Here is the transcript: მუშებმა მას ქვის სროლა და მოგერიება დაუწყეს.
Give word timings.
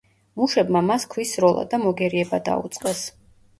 მუშებმა 0.39 0.81
მას 0.87 1.05
ქვის 1.11 1.35
სროლა 1.37 1.67
და 1.75 1.81
მოგერიება 1.85 2.43
დაუწყეს. 2.51 3.07